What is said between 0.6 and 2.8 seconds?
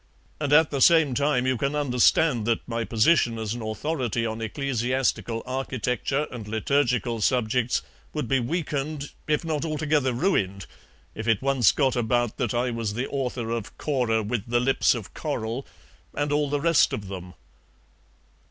the same time you can understand that